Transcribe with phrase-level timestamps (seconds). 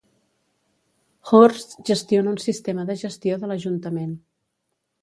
[1.31, 4.19] Hurst gestiona un sistema de gestió de l'ajuntament.